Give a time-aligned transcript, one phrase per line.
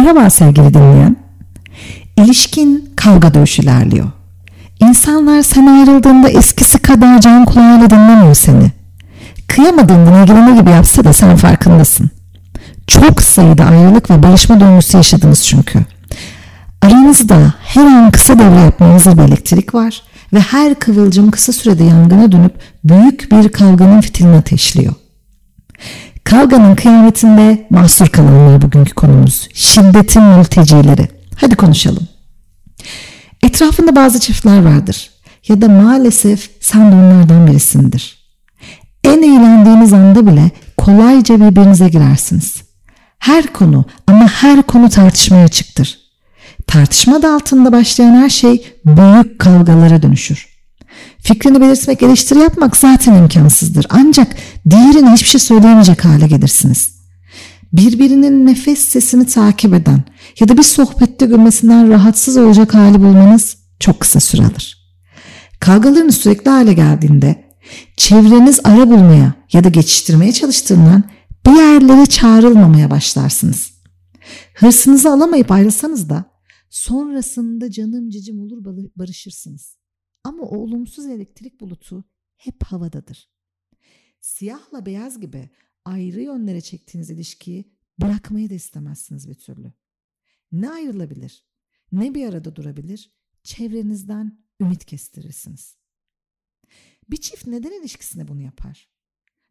[0.00, 1.16] Merhaba sevgili dinleyen.
[2.16, 4.06] İlişkin kavga dövüş ilerliyor.
[4.80, 8.70] İnsanlar sen ayrıldığında eskisi kadar can kulağıyla dinlemiyor seni.
[9.48, 12.10] Kıyamadığından ilgilene gibi yapsa da sen farkındasın.
[12.86, 15.84] Çok sayıda ayrılık ve barışma döngüsü yaşadınız çünkü.
[16.82, 22.32] Aranızda her an kısa devre yapmaya bir elektrik var ve her kıvılcım kısa sürede yangına
[22.32, 22.54] dönüp
[22.84, 24.94] büyük bir kavganın fitilini ateşliyor.
[26.30, 29.48] Kavganın kıyametinde mahsur kalanlar bugünkü konumuz.
[29.54, 31.08] Şiddetin mültecileri.
[31.36, 32.08] Hadi konuşalım.
[33.42, 35.10] Etrafında bazı çiftler vardır.
[35.48, 38.18] Ya da maalesef sen de onlardan birisindir.
[39.04, 42.62] En eğlendiğiniz anda bile kolayca birbirinize girersiniz.
[43.18, 45.98] Her konu ama her konu tartışmaya çıktır.
[46.66, 50.49] Tartışma da altında başlayan her şey büyük kavgalara dönüşür.
[51.22, 53.86] Fikrini belirtmek, eleştiri yapmak zaten imkansızdır.
[53.90, 54.36] Ancak
[54.70, 57.00] diğerine hiçbir şey söyleyemeyecek hale gelirsiniz.
[57.72, 60.04] Birbirinin nefes sesini takip eden
[60.40, 64.80] ya da bir sohbette gülmesinden rahatsız olacak hali bulmanız çok kısa süre alır.
[65.60, 67.44] Kavgalarınız sürekli hale geldiğinde
[67.96, 71.04] çevreniz ara bulmaya ya da geçiştirmeye çalıştığından
[71.46, 73.70] bir yerlere çağrılmamaya başlarsınız.
[74.54, 76.24] Hırsınızı alamayıp ayrılsanız da
[76.70, 78.58] sonrasında canım cicim olur
[78.96, 79.79] barışırsınız.
[80.30, 82.04] Ama o olumsuz elektrik bulutu
[82.36, 83.30] hep havadadır.
[84.20, 85.50] Siyahla beyaz gibi
[85.84, 89.72] ayrı yönlere çektiğiniz ilişkiyi bırakmayı da istemezsiniz bir türlü.
[90.52, 91.44] Ne ayrılabilir,
[91.92, 95.76] ne bir arada durabilir, çevrenizden ümit kestirirsiniz.
[97.08, 98.88] Bir çift neden ilişkisine bunu yapar?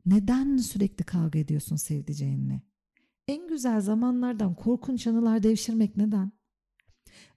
[0.05, 2.61] Neden sürekli kavga ediyorsun sevdiceğinle?
[3.27, 6.31] En güzel zamanlardan korkunç anılar devşirmek neden?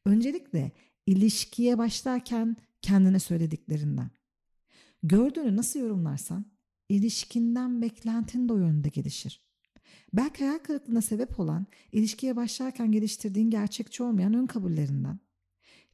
[0.05, 0.73] Öncelikle
[1.07, 4.11] ilişkiye başlarken kendine söylediklerinden.
[5.03, 6.53] Gördüğünü nasıl yorumlarsan
[6.89, 9.43] ilişkinden beklentin de o yönde gelişir.
[10.13, 15.21] Belki hayal kırıklığına sebep olan ilişkiye başlarken geliştirdiğin gerçekçi olmayan ön kabullerinden.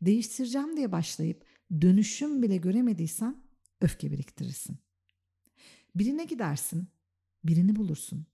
[0.03, 1.45] Değiştireceğim diye başlayıp
[1.81, 3.37] dönüşüm bile göremediysen
[3.81, 4.79] öfke biriktirirsin.
[5.95, 6.89] Birine gidersin,
[7.45, 8.27] birini bulursun.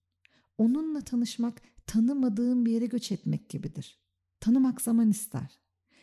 [0.58, 3.98] Onunla tanışmak tanımadığın bir yere göç etmek gibidir.
[4.40, 5.60] Tanımak zaman ister.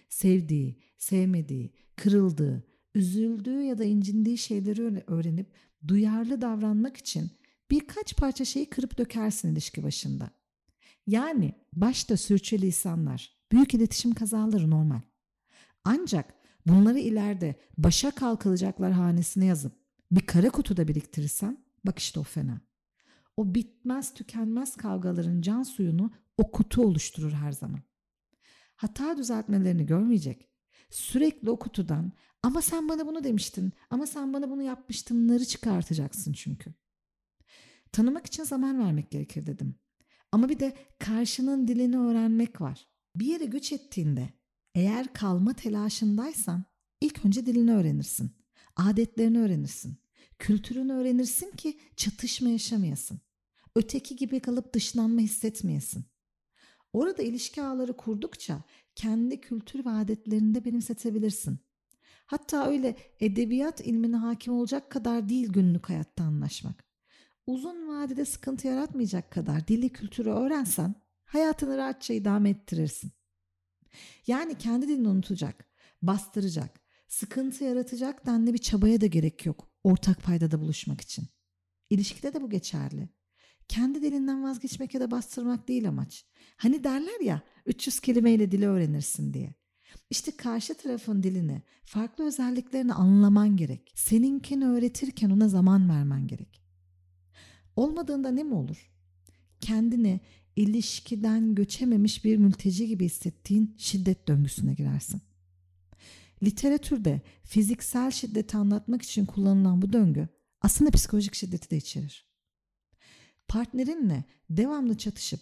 [0.09, 2.63] Sevdiği, sevmediği, kırıldığı,
[2.95, 5.53] üzüldüğü ya da incindiği şeyleri öğrenip
[5.87, 7.31] duyarlı davranmak için
[7.71, 10.29] birkaç parça şeyi kırıp dökersin ilişki başında.
[11.07, 15.01] Yani başta sürçülisanlar, büyük iletişim kazaları normal.
[15.85, 16.33] Ancak
[16.67, 19.73] bunları ileride başa kalkılacaklar hanesine yazıp
[20.11, 22.61] bir kara kutuda biriktirirsen bak işte o fena.
[23.37, 27.79] O bitmez tükenmez kavgaların can suyunu o kutu oluşturur her zaman.
[28.75, 30.50] Hata düzeltmelerini görmeyecek.
[30.91, 32.11] Sürekli o kutudan
[32.43, 36.73] ama sen bana bunu demiştin ama sen bana bunu yapmıştınları çıkartacaksın çünkü.
[37.91, 39.75] Tanımak için zaman vermek gerekir dedim.
[40.31, 42.87] Ama bir de karşının dilini öğrenmek var.
[43.15, 44.29] Bir yere göç ettiğinde
[44.75, 46.65] eğer kalma telaşındaysan
[47.01, 48.31] ilk önce dilini öğrenirsin.
[48.75, 49.97] Adetlerini öğrenirsin.
[50.39, 53.19] Kültürünü öğrenirsin ki çatışma yaşamayasın.
[53.75, 56.05] Öteki gibi kalıp dışlanma hissetmeyesin.
[56.93, 58.63] Orada ilişki ağları kurdukça
[58.95, 61.59] kendi kültür ve adetlerini de benimsetebilirsin.
[62.25, 66.85] Hatta öyle edebiyat ilmine hakim olacak kadar değil günlük hayatta anlaşmak.
[67.47, 73.11] Uzun vadede sıkıntı yaratmayacak kadar dili kültürü öğrensen hayatını rahatça idame ettirirsin.
[74.27, 75.65] Yani kendi dilini unutacak,
[76.01, 81.27] bastıracak, sıkıntı yaratacak denli bir çabaya da gerek yok ortak paydada buluşmak için.
[81.89, 83.09] İlişkide de bu geçerli.
[83.71, 86.25] Kendi dilinden vazgeçmek ya da bastırmak değil amaç.
[86.57, 89.53] Hani derler ya 300 kelimeyle dili öğrenirsin diye.
[90.09, 93.91] İşte karşı tarafın dilini, farklı özelliklerini anlaman gerek.
[93.95, 96.61] Seninkini öğretirken ona zaman vermen gerek.
[97.75, 98.91] Olmadığında ne mi olur?
[99.61, 100.19] Kendini
[100.55, 105.21] ilişkiden göçememiş bir mülteci gibi hissettiğin şiddet döngüsüne girersin.
[106.43, 110.27] Literatürde fiziksel şiddeti anlatmak için kullanılan bu döngü
[110.61, 112.30] aslında psikolojik şiddeti de içerir.
[113.51, 115.39] Partnerinle devamlı çatışıp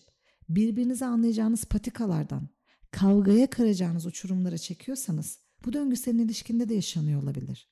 [0.49, 2.49] birbirinizi anlayacağınız patikalardan
[2.91, 7.69] kavgaya kıracağınız uçurumlara çekiyorsanız bu döngü senin ilişkinde de yaşanıyor olabilir.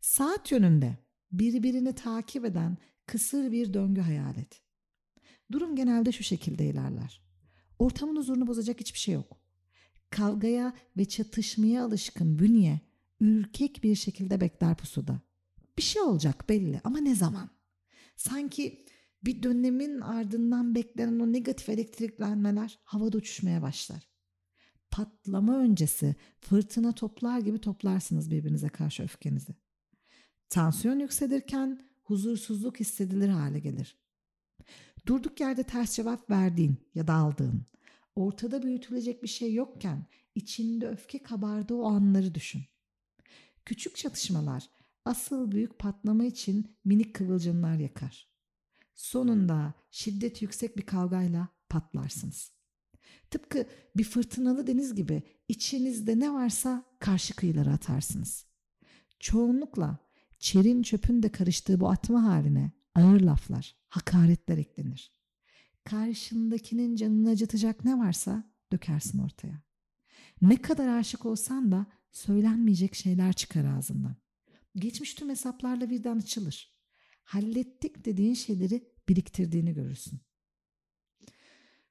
[0.00, 0.98] Saat yönünde
[1.32, 4.62] birbirini takip eden kısır bir döngü hayal et.
[5.52, 7.22] Durum genelde şu şekilde ilerler.
[7.78, 9.40] Ortamın huzurunu bozacak hiçbir şey yok.
[10.10, 12.80] Kavgaya ve çatışmaya alışkın bünye
[13.20, 15.20] ürkek bir şekilde bekler pusuda.
[15.78, 17.50] Bir şey olacak belli ama ne zaman?
[18.16, 18.84] Sanki
[19.26, 24.08] bir dönemin ardından beklenen o negatif elektriklenmeler havada uçuşmaya başlar.
[24.90, 29.54] Patlama öncesi fırtına toplar gibi toplarsınız birbirinize karşı öfkenizi.
[30.48, 33.98] Tansiyon yükselirken huzursuzluk hissedilir hale gelir.
[35.06, 37.66] Durduk yerde ters cevap verdiğin ya da aldığın,
[38.16, 42.62] ortada büyütülecek bir şey yokken içinde öfke kabardığı o anları düşün.
[43.64, 44.70] Küçük çatışmalar
[45.04, 48.33] asıl büyük patlama için minik kıvılcımlar yakar.
[48.94, 52.52] Sonunda şiddet yüksek bir kavgayla patlarsınız.
[53.30, 58.46] Tıpkı bir fırtınalı deniz gibi içinizde ne varsa karşı kıyılara atarsınız.
[59.20, 59.98] Çoğunlukla
[60.38, 65.14] çerin çöpün de karıştığı bu atma haline ağır laflar, hakaretler eklenir.
[65.84, 69.62] Karşındakinin canını acıtacak ne varsa dökersin ortaya.
[70.42, 74.16] Ne kadar aşık olsan da söylenmeyecek şeyler çıkar ağzından.
[74.76, 76.73] Geçmiş tüm hesaplarla birden açılır.
[77.24, 80.20] Hallettik dediğin şeyleri biriktirdiğini görürsün.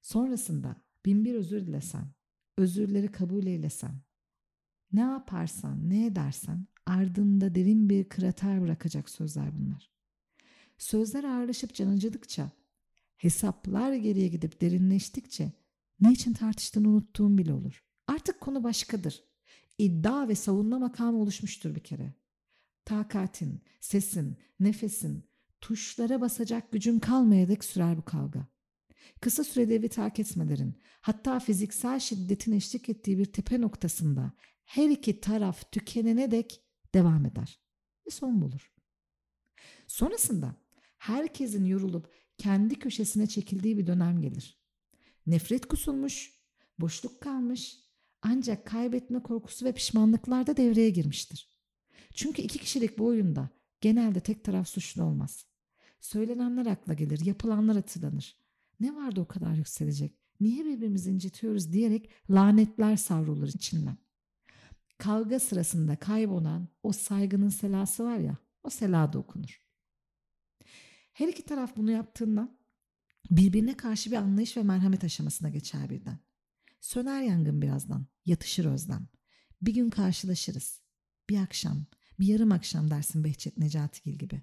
[0.01, 0.75] Sonrasında
[1.05, 2.07] bin bir özür dilesen,
[2.57, 4.01] özürleri kabul eylesen,
[4.93, 9.89] ne yaparsan, ne edersen ardında derin bir krater bırakacak sözler bunlar.
[10.77, 11.99] Sözler ağırlaşıp can
[13.17, 15.51] hesaplar geriye gidip derinleştikçe
[16.01, 17.83] ne için tartıştığını unuttuğun bile olur.
[18.07, 19.23] Artık konu başkadır.
[19.77, 22.13] İddia ve savunma makamı oluşmuştur bir kere.
[22.85, 25.29] Takatin, sesin, nefesin,
[25.61, 28.47] tuşlara basacak gücün kalmayarak sürer bu kavga.
[29.21, 34.33] Kısa sürede evi terk etmelerin, hatta fiziksel şiddetin eşlik ettiği bir tepe noktasında
[34.65, 36.63] her iki taraf tükenene dek
[36.93, 37.59] devam eder
[38.07, 38.73] ve son bulur.
[39.87, 40.55] Sonrasında
[40.97, 44.63] herkesin yorulup kendi köşesine çekildiği bir dönem gelir.
[45.27, 46.31] Nefret kusulmuş,
[46.79, 47.79] boşluk kalmış
[48.21, 51.52] ancak kaybetme korkusu ve pişmanlıklar da devreye girmiştir.
[52.13, 53.49] Çünkü iki kişilik bu oyunda
[53.81, 55.45] genelde tek taraf suçlu olmaz.
[55.99, 58.35] Söylenenler akla gelir, yapılanlar hatırlanır.
[58.79, 60.13] Ne vardı o kadar yükselecek?
[60.39, 63.97] Niye birbirimizi incitiyoruz diyerek lanetler savrulur içinden.
[64.97, 69.61] Kavga sırasında kaybolan o saygının selası var ya, o sela da okunur.
[71.13, 72.57] Her iki taraf bunu yaptığında
[73.31, 76.19] birbirine karşı bir anlayış ve merhamet aşamasına geçer birden.
[76.81, 79.07] Söner yangın birazdan, yatışır özlem.
[79.61, 80.81] Bir gün karşılaşırız.
[81.29, 81.85] Bir akşam,
[82.19, 84.41] bir yarım akşam dersin Behçet Necatigil gibi.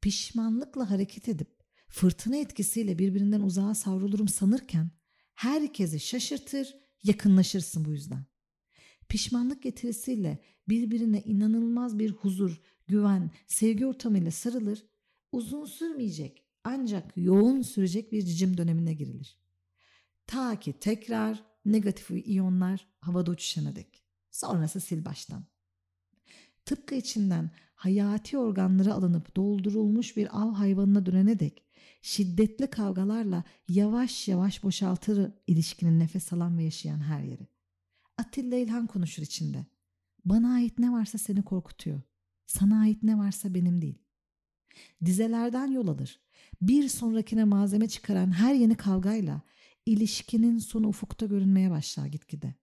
[0.00, 1.48] Pişmanlıkla hareket edip
[1.88, 4.90] fırtına etkisiyle birbirinden uzağa savrulurum sanırken
[5.34, 8.24] herkesi şaşırtır, yakınlaşırsın bu yüzden.
[9.08, 10.38] Pişmanlık getirisiyle
[10.68, 14.86] birbirine inanılmaz bir huzur, güven, sevgi ortamıyla sarılır,
[15.32, 19.38] uzun sürmeyecek ancak yoğun sürecek bir cicim dönemine girilir.
[20.26, 24.02] Ta ki tekrar negatif iyonlar havada uçuşana dek.
[24.30, 25.44] Sonrası sil baştan.
[26.66, 31.62] Tıpkı içinden hayati organları alınıp doldurulmuş bir av hayvanına dönene dek
[32.02, 37.46] şiddetli kavgalarla yavaş yavaş boşaltır ilişkinin nefes alan ve yaşayan her yeri.
[38.18, 39.66] Atilla İlhan konuşur içinde.
[40.24, 42.00] Bana ait ne varsa seni korkutuyor.
[42.46, 43.98] Sana ait ne varsa benim değil.
[45.04, 46.20] Dizelerden yol alır.
[46.62, 49.42] Bir sonrakine malzeme çıkaran her yeni kavgayla
[49.86, 52.54] ilişkinin sonu ufukta görünmeye başlar gitgide.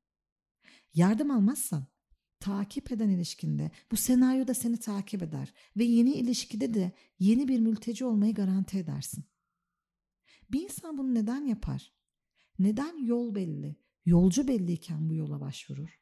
[0.94, 1.93] Yardım almazsan
[2.44, 8.06] takip eden ilişkinde bu senaryoda seni takip eder ve yeni ilişkide de yeni bir mülteci
[8.06, 9.26] olmayı garanti edersin.
[10.52, 11.94] Bir insan bunu neden yapar?
[12.60, 13.76] Neden yol belli,
[14.06, 16.00] yolcu belliyken bu yola başvurur?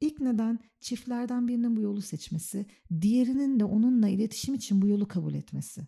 [0.00, 2.66] İlk neden çiftlerden birinin bu yolu seçmesi,
[3.00, 5.86] diğerinin de onunla iletişim için bu yolu kabul etmesi.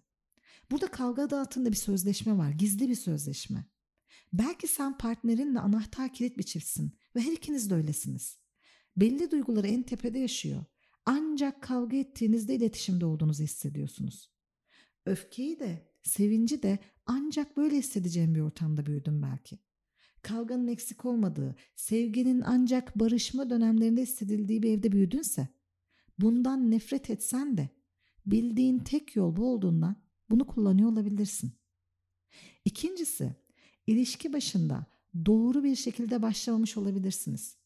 [0.71, 3.67] Burada kavga adı altında bir sözleşme var, gizli bir sözleşme.
[4.33, 8.42] Belki sen partnerinle anahtar kilit bir çiftsin ve her ikiniz de öylesiniz.
[8.97, 10.65] Belli duyguları en tepede yaşıyor.
[11.07, 14.31] Ancak kavga ettiğinizde iletişimde olduğunuzu hissediyorsunuz.
[15.07, 19.59] Öfkeyi de, sevinci de ancak böyle hissedeceğim bir ortamda büyüdüm belki.
[20.23, 25.49] Kavganın eksik olmadığı, sevginin ancak barışma dönemlerinde hissedildiği bir evde büyüdünse,
[26.19, 27.69] bundan nefret etsen de
[28.27, 29.97] bildiğin tek yol bu olduğundan
[30.31, 31.53] bunu kullanıyor olabilirsin.
[32.65, 33.37] İkincisi,
[33.87, 34.87] ilişki başında
[35.27, 37.62] doğru bir şekilde başlamamış olabilirsiniz.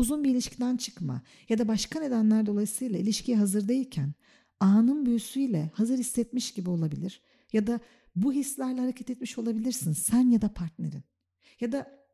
[0.00, 4.14] Uzun bir ilişkiden çıkma ya da başka nedenler dolayısıyla ilişkiye hazır değilken
[4.60, 7.80] anın büyüsüyle hazır hissetmiş gibi olabilir ya da
[8.16, 11.02] bu hislerle hareket etmiş olabilirsin sen ya da partnerin.
[11.60, 12.06] Ya da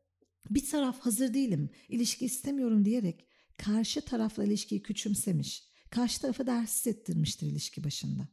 [0.49, 3.25] bir taraf hazır değilim, ilişki istemiyorum diyerek
[3.57, 8.27] karşı tarafla ilişkiyi küçümsemiş, karşı tarafı dersiz ettirmiştir ilişki başında.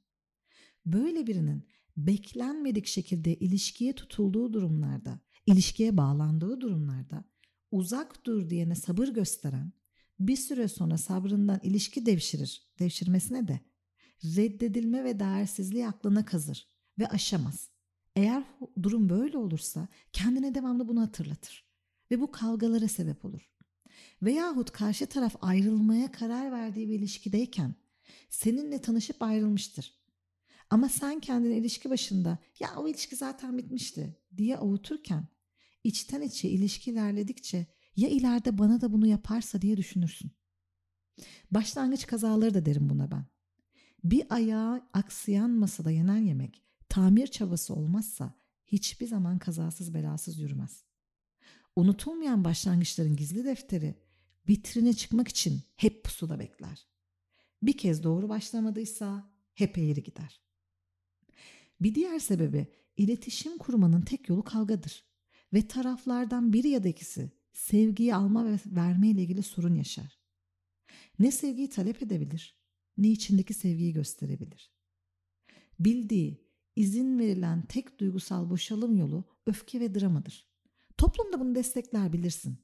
[0.87, 7.34] Böyle birinin beklenmedik şekilde ilişkiye tutulduğu durumlarda, ilişkiye bağlandığı durumlarda
[7.75, 9.73] uzak dur diyene sabır gösteren
[10.21, 13.61] bir süre sonra sabrından ilişki devşirir, devşirmesine de
[14.25, 17.71] reddedilme ve değersizliği aklına kazır ve aşamaz.
[18.17, 18.45] Eğer
[18.83, 21.69] durum böyle olursa kendine devamlı bunu hatırlatır
[22.11, 23.51] ve bu kavgalara sebep olur.
[24.23, 27.75] Veyahut karşı taraf ayrılmaya karar verdiği bir ilişkideyken
[28.31, 29.95] seninle tanışıp ayrılmıştır.
[30.71, 35.29] Ama sen kendini ilişki başında ya o ilişki zaten bitmişti diye avuturken
[35.85, 40.31] içten içe ilişki ilerledikçe ya ileride bana da bunu yaparsa diye düşünürsün.
[41.51, 43.27] Başlangıç kazaları da derim buna ben.
[44.05, 48.35] Bir ayağı aksayan masada yenen yemek tamir çabası olmazsa
[48.67, 50.85] hiçbir zaman kazasız belasız yürümez.
[51.77, 53.95] Unutulmayan başlangıçların gizli defteri
[54.49, 56.89] vitrine çıkmak için hep pusuda bekler.
[57.63, 60.41] Bir kez doğru başlamadıysa hep eğri gider.
[61.81, 65.14] Bir diğer sebebi iletişim kurmanın tek yolu kavgadır
[65.55, 70.19] ve taraflardan biri ya da ikisi sevgiyi alma ve verme ile ilgili sorun yaşar.
[71.19, 72.59] Ne sevgiyi talep edebilir,
[72.99, 74.73] ne içindeki sevgiyi gösterebilir.
[75.81, 76.45] Bildiği,
[76.77, 80.49] izin verilen tek duygusal boşalım yolu öfke ve dramadır.
[80.97, 82.59] Toplumda bunu destekler bilirsin.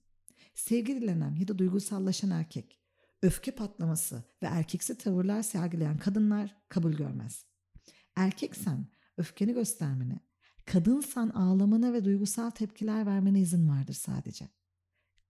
[0.54, 2.80] Sevgi dilenen ya da duygusallaşan erkek,
[3.22, 7.44] öfke patlaması ve erkeksi tavırlar sergileyen kadınlar kabul görmez.
[8.16, 10.20] Erkeksen öfkeni göstermene,
[10.66, 14.48] kadınsan ağlamana ve duygusal tepkiler vermene izin vardır sadece.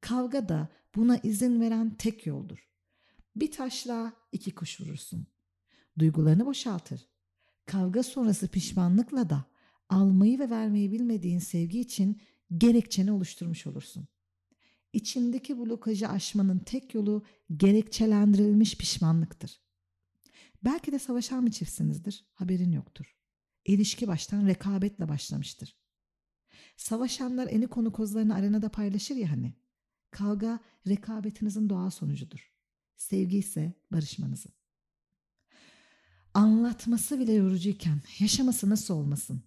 [0.00, 2.68] Kavga da buna izin veren tek yoldur.
[3.36, 5.26] Bir taşla iki kuş vurursun.
[5.98, 7.06] Duygularını boşaltır.
[7.66, 9.44] Kavga sonrası pişmanlıkla da
[9.88, 12.20] almayı ve vermeyi bilmediğin sevgi için
[12.58, 14.08] gerekçeni oluşturmuş olursun.
[14.92, 17.24] İçindeki blokajı aşmanın tek yolu
[17.56, 19.60] gerekçelendirilmiş pişmanlıktır.
[20.64, 23.19] Belki de savaşan bir çiftsinizdir, haberin yoktur.
[23.64, 25.76] İlişki baştan rekabetle başlamıştır.
[26.76, 29.54] Savaşanlar eni konu kozlarını arenada paylaşır ya hani.
[30.10, 32.52] Kavga rekabetinizin doğal sonucudur.
[32.96, 34.52] Sevgi ise barışmanızın.
[36.34, 39.42] Anlatması bile yorucuyken yaşaması nasıl olmasın?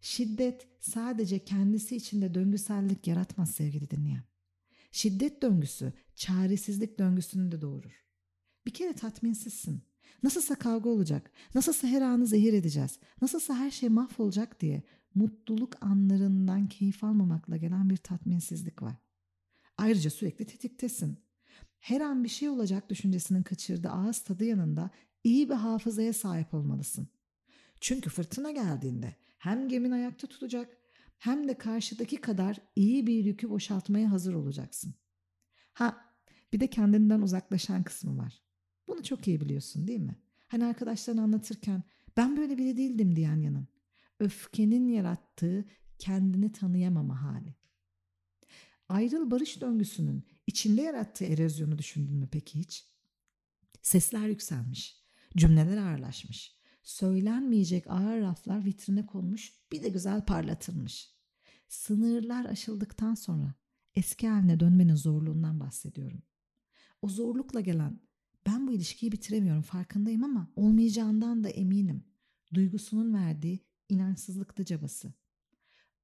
[0.00, 4.22] Şiddet sadece kendisi içinde döngüsellik yaratmaz sevgili dinleyen.
[4.92, 8.04] Şiddet döngüsü çaresizlik döngüsünü de doğurur.
[8.66, 9.82] Bir kere tatminsizsin.
[10.22, 14.82] Nasılsa kavga olacak, nasılsa her anı zehir edeceğiz, nasılsa her şey mahvolacak diye
[15.14, 18.94] mutluluk anlarından keyif almamakla gelen bir tatminsizlik var.
[19.78, 21.18] Ayrıca sürekli tetiktesin.
[21.80, 24.90] Her an bir şey olacak düşüncesinin kaçırdığı ağız tadı yanında
[25.24, 27.08] iyi bir hafızaya sahip olmalısın.
[27.80, 30.76] Çünkü fırtına geldiğinde hem gemin ayakta tutacak
[31.18, 34.94] hem de karşıdaki kadar iyi bir yükü boşaltmaya hazır olacaksın.
[35.72, 36.04] Ha
[36.52, 38.43] bir de kendinden uzaklaşan kısmı var.
[38.88, 40.16] Bunu çok iyi biliyorsun değil mi?
[40.48, 41.82] Hani arkadaşlarına anlatırken
[42.16, 43.68] ben böyle biri değildim diyen yanın.
[44.20, 45.64] Öfkenin yarattığı
[45.98, 47.54] kendini tanıyamama hali.
[48.88, 52.86] Ayrıl barış döngüsünün içinde yarattığı erozyonu düşündün mü peki hiç?
[53.82, 55.04] Sesler yükselmiş,
[55.36, 61.14] cümleler ağırlaşmış, söylenmeyecek ağır raflar vitrine konmuş, bir de güzel parlatılmış.
[61.68, 63.54] Sınırlar aşıldıktan sonra
[63.94, 66.22] eski haline dönmenin zorluğundan bahsediyorum.
[67.02, 68.00] O zorlukla gelen
[68.46, 72.04] ben bu ilişkiyi bitiremiyorum farkındayım ama olmayacağından da eminim.
[72.54, 75.12] Duygusunun verdiği inançsızlıkta cabası.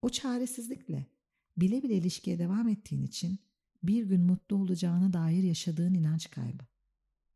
[0.02, 1.06] O çaresizlikle
[1.56, 3.38] bile bile ilişkiye devam ettiğin için
[3.82, 6.64] bir gün mutlu olacağına dair yaşadığın inanç kaybı.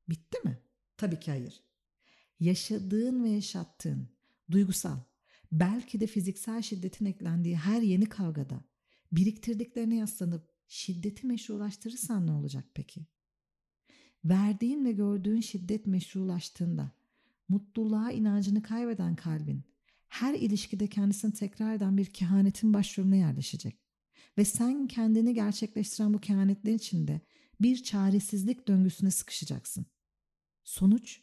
[0.09, 0.59] Bitti mi?
[0.97, 1.61] Tabii ki hayır.
[2.41, 4.09] Yaşadığın ve yaşattığın
[4.51, 4.99] duygusal,
[5.53, 8.65] belki de fiziksel şiddetin eklendiği her yeni kavgada
[9.13, 13.07] biriktirdiklerine yaslanıp şiddeti meşrulaştırırsan ne olacak peki?
[14.25, 16.91] Verdiğin ve gördüğün şiddet meşrulaştığında
[17.49, 19.63] mutluluğa inancını kaybeden kalbin
[20.09, 23.77] her ilişkide kendisini tekrar eden bir kehanetin başrolüne yerleşecek.
[24.39, 27.21] Ve sen kendini gerçekleştiren bu kehanetler içinde
[27.61, 29.87] bir çaresizlik döngüsüne sıkışacaksın.
[30.65, 31.21] Sonuç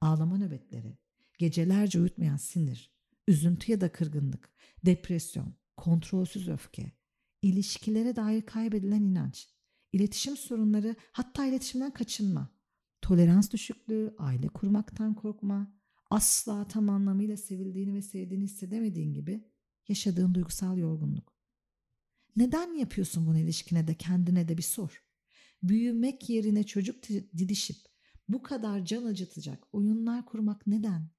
[0.00, 0.98] ağlama nöbetleri,
[1.38, 2.90] gecelerce uyutmayan sinir,
[3.28, 4.50] üzüntü ya da kırgınlık,
[4.86, 6.92] depresyon, kontrolsüz öfke,
[7.42, 9.48] ilişkilere dair kaybedilen inanç,
[9.92, 12.48] iletişim sorunları hatta iletişimden kaçınma,
[13.02, 15.72] tolerans düşüklüğü, aile kurmaktan korkma,
[16.10, 19.44] asla tam anlamıyla sevildiğini ve sevdiğini hissedemediğin gibi
[19.88, 21.38] yaşadığın duygusal yorgunluk.
[22.36, 25.04] Neden yapıyorsun bunu ilişkine de kendine de bir sor.
[25.62, 27.76] Büyümek yerine çocuk didişip
[28.28, 31.10] bu kadar can acıtacak oyunlar kurmak neden?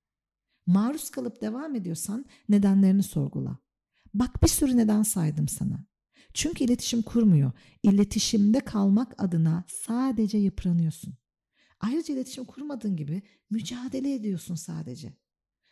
[0.65, 3.57] Maruz kalıp devam ediyorsan nedenlerini sorgula.
[4.13, 5.85] Bak bir sürü neden saydım sana.
[6.33, 7.51] Çünkü iletişim kurmuyor.
[7.83, 11.13] İletişimde kalmak adına sadece yıpranıyorsun.
[11.79, 15.13] Ayrıca iletişim kurmadığın gibi mücadele ediyorsun sadece.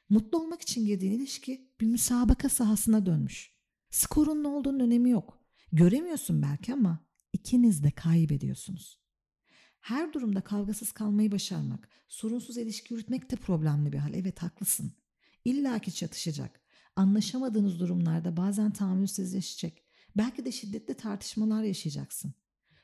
[0.09, 3.51] Mutlu olmak için girdiğin ilişki bir müsabaka sahasına dönmüş.
[3.89, 5.43] Skorun ne olduğunun önemi yok.
[5.71, 8.99] Göremiyorsun belki ama ikiniz de kaybediyorsunuz.
[9.79, 14.13] Her durumda kavgasız kalmayı başarmak, sorunsuz ilişki yürütmek de problemli bir hal.
[14.13, 14.93] Evet haklısın.
[15.45, 16.61] İlla ki çatışacak.
[16.95, 19.86] Anlaşamadığınız durumlarda bazen tahammülsüzleşecek.
[20.17, 22.33] Belki de şiddetli tartışmalar yaşayacaksın.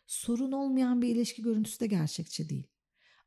[0.08, 2.68] Sorun olmayan bir ilişki görüntüsü de gerçekçi değil.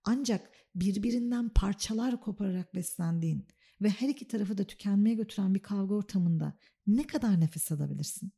[0.04, 3.46] Ancak birbirinden parçalar kopararak beslendiğin
[3.80, 8.32] ve her iki tarafı da tükenmeye götüren bir kavga ortamında ne kadar nefes alabilirsin?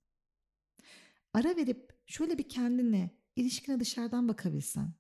[1.32, 4.94] Ara verip şöyle bir kendine, ilişkine dışarıdan bakabilsen.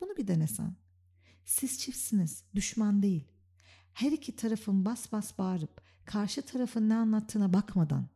[0.00, 0.76] Bunu bir denesen.
[1.44, 3.28] Siz çiftsiniz, düşman değil.
[3.92, 8.08] Her iki tarafın bas bas bağırıp karşı tarafın ne anlattığına bakmadan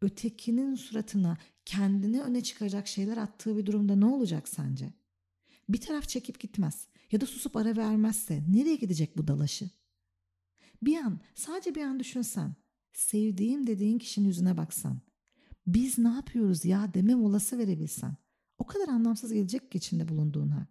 [0.00, 4.92] ötekinin suratına kendini öne çıkaracak şeyler attığı bir durumda ne olacak sence?
[5.68, 9.70] Bir taraf çekip gitmez ya da susup ara vermezse nereye gidecek bu dalaşı?
[10.82, 12.54] Bir an, sadece bir an düşünsen,
[12.92, 15.00] sevdiğim dediğin kişinin yüzüne baksan,
[15.66, 18.16] biz ne yapıyoruz ya deme molası verebilsen,
[18.58, 20.66] o kadar anlamsız gelecek ki içinde bulunduğun hal.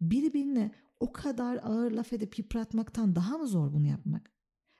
[0.00, 4.32] Birbirine o kadar ağır laf edip yıpratmaktan daha mı zor bunu yapmak?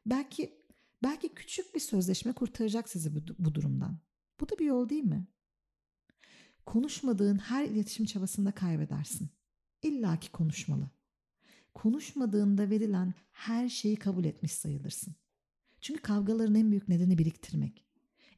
[0.06, 0.61] Belki
[1.02, 3.98] belki küçük bir sözleşme kurtaracak sizi bu, bu durumdan.
[4.40, 5.26] Bu da bir yol değil mi?
[6.66, 9.30] Konuşmadığın her iletişim çabasında kaybedersin.
[9.82, 10.90] İlla ki konuşmalı.
[11.74, 15.14] Konuşmadığında verilen her şeyi kabul etmiş sayılırsın.
[15.80, 17.84] Çünkü kavgaların en büyük nedeni biriktirmek.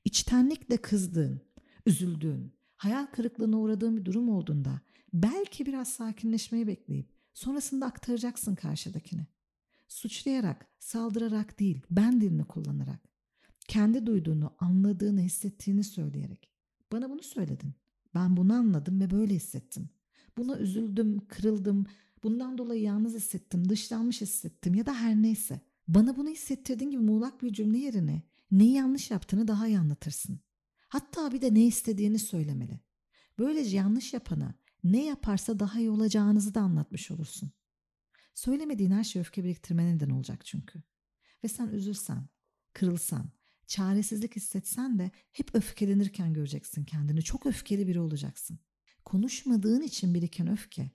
[0.04, 1.40] İçtenlikle kızdığın,
[1.86, 4.80] üzüldüğün, hayal kırıklığına uğradığın bir durum olduğunda
[5.12, 9.26] belki biraz sakinleşmeyi bekleyip sonrasında aktaracaksın karşıdakine.
[9.94, 13.00] Suçlayarak, saldırarak değil, ben dilini kullanarak.
[13.68, 16.50] Kendi duyduğunu, anladığını, hissettiğini söyleyerek.
[16.92, 17.74] Bana bunu söyledin.
[18.14, 19.88] Ben bunu anladım ve böyle hissettim.
[20.36, 21.86] Buna üzüldüm, kırıldım,
[22.22, 25.60] bundan dolayı yalnız hissettim, dışlanmış hissettim ya da her neyse.
[25.88, 30.40] Bana bunu hissettirdiğin gibi muğlak bir cümle yerine neyi yanlış yaptığını daha iyi anlatırsın.
[30.88, 32.80] Hatta bir de ne istediğini söylemeli.
[33.38, 37.50] Böylece yanlış yapana ne yaparsa daha iyi olacağınızı da anlatmış olursun.
[38.34, 40.82] Söylemediğin her şey öfke biriktirme neden olacak çünkü.
[41.44, 42.28] Ve sen üzülsen,
[42.72, 43.30] kırılsan,
[43.66, 47.22] çaresizlik hissetsen de hep öfkelenirken göreceksin kendini.
[47.22, 48.58] Çok öfkeli biri olacaksın.
[49.04, 50.90] Konuşmadığın için biriken öfke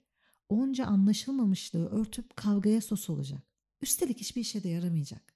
[0.48, 3.42] onca anlaşılmamışlığı örtüp kavgaya sos olacak.
[3.82, 5.34] Üstelik hiçbir işe de yaramayacak.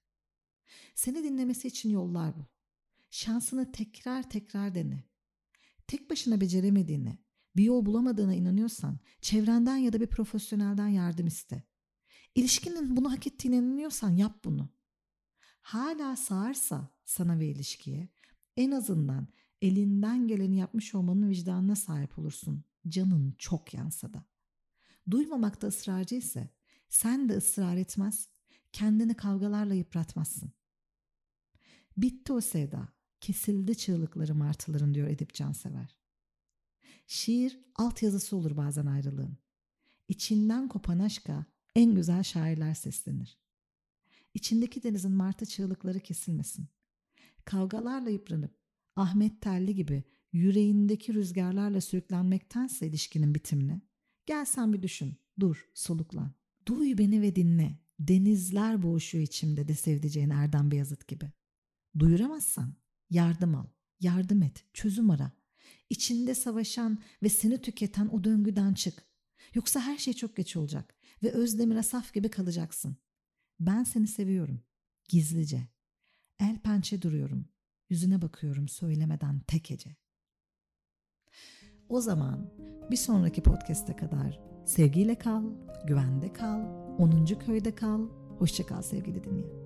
[0.95, 2.45] Seni dinlemesi için yollar bul.
[3.11, 5.05] Şansını tekrar tekrar dene.
[5.87, 7.19] Tek başına beceremediğini,
[7.57, 11.63] bir yol bulamadığına inanıyorsan çevrenden ya da bir profesyonelden yardım iste.
[12.35, 14.69] İlişkinin bunu hak ettiğine inanıyorsan yap bunu.
[15.61, 18.09] Hala sağırsa sana ve ilişkiye
[18.57, 19.29] en azından
[19.63, 22.65] elinden geleni yapmış olmanın vicdanına sahip olursun.
[22.89, 24.25] Canın çok yansa da.
[25.11, 26.51] Duymamakta ısrarcı ise
[26.89, 28.29] sen de ısrar etmez,
[28.73, 30.53] kendini kavgalarla yıpratmazsın.
[31.97, 32.89] Bitti o sevda,
[33.21, 35.97] kesildi çığlıkları martıların diyor Edip Cansever.
[37.07, 39.39] Şiir altyazısı olur bazen ayrılığın.
[40.09, 43.39] İçinden kopan aşka en güzel şairler seslenir.
[44.35, 46.69] İçindeki denizin martı çığlıkları kesilmesin.
[47.45, 48.59] Kavgalarla yıpranıp
[48.97, 53.83] Ahmet Telli gibi yüreğindeki rüzgarlarla sürüklenmektense ilişkinin bitimini,
[54.27, 56.33] gel sen bir düşün, dur, soluklan.
[56.67, 57.79] Duy beni ve dinle.
[57.99, 61.33] Denizler boğuşuyor içimde de sevdiceğin Erdem Beyazıt gibi.
[61.99, 62.75] Duyuramazsan
[63.11, 63.67] yardım al,
[64.01, 65.33] yardım et, çözüm ara.
[65.91, 69.07] İçinde savaşan ve seni tüketen o döngüden çık.
[69.55, 72.97] Yoksa her şey çok geç olacak ve Özdemir'e saf gibi kalacaksın.
[73.61, 74.61] Ben seni seviyorum.
[75.09, 75.69] Gizlice.
[76.39, 77.49] El pençe duruyorum.
[77.91, 79.97] Yüzüne bakıyorum söylemeden tek hece.
[81.89, 82.51] O zaman
[82.91, 85.45] bir sonraki podcast'e kadar sevgiyle kal,
[85.87, 86.61] güvende kal,
[86.99, 87.27] 10.
[87.27, 88.09] köyde kal.
[88.39, 89.64] Hoşça kal sevgili dinleyen.